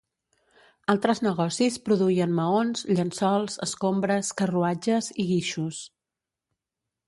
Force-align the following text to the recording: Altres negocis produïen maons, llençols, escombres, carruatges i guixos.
Altres 0.93 1.21
negocis 1.25 1.77
produïen 1.89 2.33
maons, 2.39 2.83
llençols, 2.93 3.61
escombres, 3.69 4.35
carruatges 4.43 5.15
i 5.25 5.29
guixos. 5.35 5.87